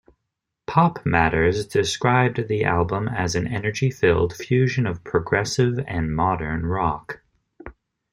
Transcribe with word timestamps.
PopMatters 0.67 1.69
described 1.69 2.47
the 2.47 2.63
album 2.65 3.07
as 3.07 3.35
an 3.35 3.45
energy-filled 3.45 4.35
fusion 4.35 4.87
of 4.87 5.03
progressive 5.03 5.77
and 5.87 6.15
modern 6.15 6.65
rock. 6.65 7.21